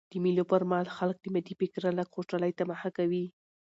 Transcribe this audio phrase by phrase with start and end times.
[0.11, 3.25] د مېلو پر مهال خلک له مادي فکره لږ خوشحالۍ ته مخه کوي.